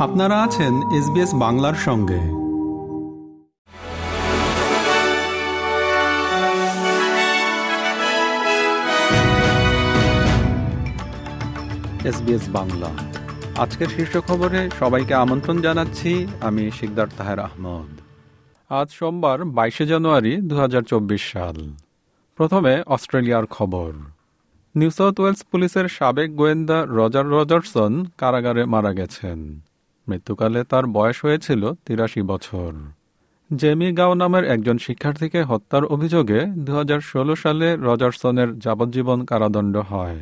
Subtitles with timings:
[0.00, 2.18] আপনারা আছেন এসবিএস বাংলার সঙ্গে।
[12.08, 12.90] এসবিএস বাংলা।
[13.56, 18.00] আজকের শীর্ষ খবরে সবাইকে আমন্ত্রণ জানাচ্ছি, আমি শিকদার তাহের আহমদ।
[18.72, 21.72] আজ সোমবার, বাইশে জানুয়ারি দু হাজার চব্বিশ সাল।
[22.36, 23.92] প্রথমে অস্ট্রেলিয়ার খবর।
[24.74, 29.69] নিউ সাউথ ওয়েলস পুলিশের সাবেক গোয়েন্দা রজার রজারসন কারাগারে মারা গেছেন।
[30.10, 32.72] মৃত্যুকালে তার বয়স হয়েছিল তিরাশি বছর।
[33.50, 40.18] জেমি গাও নামের একজন শিক্ষার্থীকে হত্যার অভিযোগে দু হাজার ষোলো সালে রজারসনের যাবজ্জীবন কারাদণ্ড হয়।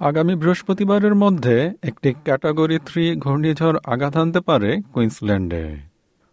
[0.00, 5.64] আগামী বৃহস্পতিবারের মধ্যে একটি ক্যাটাগরি থ্রি ঘূর্ণিঝড় আঘাত আনতে পারে কুইন্সল্যান্ডে।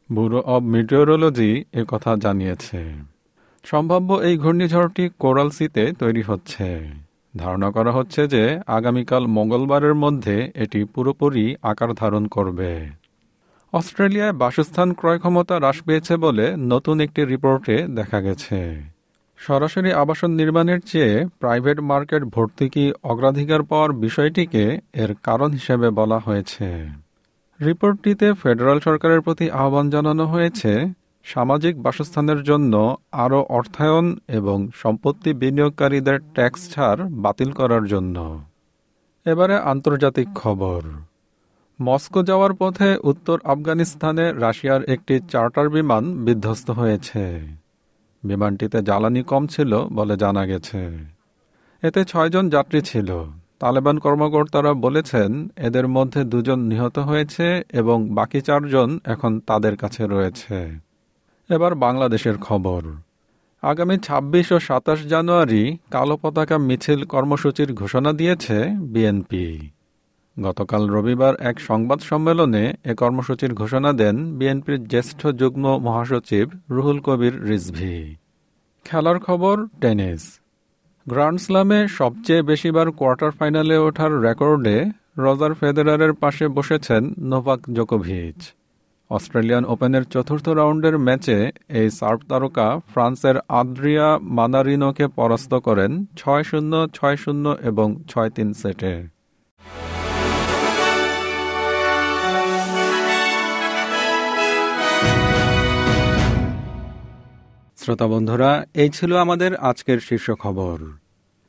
[0.09, 1.51] ব্যুরো অব মিটিওরোলজি
[1.87, 2.81] কথা জানিয়েছে।
[3.65, 6.67] সম্ভাব্য এই ঘূর্ণিঝড়টি কোরাল সিতে তৈরি হচ্ছে।
[7.37, 12.89] ধারণা করা হচ্ছে যে আগামীকাল মঙ্গলবারের মধ্যে এটি পুরোপুরি আকার ধারণ করবে।
[13.73, 18.83] অস্ট্রেলিয়ায় বাসস্থান ক্রয় ক্ষমতা হ্রাস পেয়েছে বলে নতুন একটি রিপোর্টে দেখা গেছে।
[19.37, 26.87] সরাসরি আবাসন নির্মাণের চেয়ে প্রাইভেট মার্কেট ভর্তুকি অগ্রাধিকার পাওয়ার বিষয়টিকে এর কারণ হিসেবে বলা হয়েছে।
[27.59, 30.71] রিপোর্টটিতে ফেডারাল সরকারের প্রতি আহ্বান জানানো হয়েছে
[31.23, 38.43] সামাজিক বাসস্থানের জন্য আরও অর্থায়ন এবং সম্পত্তি বিনিয়োগকারীদের ট্যাক্স ছাড় বাতিল করার জন্য।
[39.25, 40.81] এবারে আন্তর্জাতিক খবর।
[41.81, 47.47] মস্কো যাওয়ার পথে উত্তর আফগানিস্তানে রাশিয়ার একটি চার্টার বিমান বিধ্বস্ত হয়েছে।
[48.23, 50.97] বিমানটিতে জ্বালানি কম ছিল বলে জানা গেছে।
[51.83, 53.23] এতে ছয়জন যাত্রী ছিল।
[53.59, 60.90] তালেবান কর্মকর্তারা বলেছেন, এদের মধ্যে দুজন নিহত হয়েছে এবং বাকি চারজন এখন তাদের কাছে রয়েছে।
[61.51, 62.81] এবার বাংলাদেশের খবর।
[63.61, 69.69] আগামী ২৬ ও সাতাশ জানুয়ারি কালো পতাকা মিছিল কর্মসূচির ঘোষণা দিয়েছে বিএনপি।
[70.39, 77.43] গতকাল রবিবার এক সংবাদ সম্মেলনে এ কর্মসূচির ঘোষণা দেন বিএনপির জ্যেষ্ঠ যুগ্ম মহাসচিব রুহুল কবির
[77.45, 78.15] রিজভি।
[78.83, 80.39] খেলার খবর, টেনিস।
[81.07, 84.77] গ্র্যান্ড স্লামে সবচেয়ে বেশিবার কোয়ার্টার ফাইনালে ওঠার রেকর্ডে
[85.17, 88.53] রজার ফেদারারের পাশে বসেছেন নোভাক জোকোভিচ।
[89.15, 91.37] অস্ট্রেলিয়ান ওপেনের চতুর্থ রাউন্ডের ম্যাচে
[91.69, 94.07] এই সার্ভ তারকা ফ্রান্সের আদ্রিয়া
[94.37, 98.93] মানারিনোকে পরাস্ত করেন ছয় শূন্য ছয় শূন্য এবং ছয় তিন সেটে।
[107.77, 110.77] শ্রোতা বন্ধুরা, এই ছিল আমাদের আজকের শীর্ষ খবর।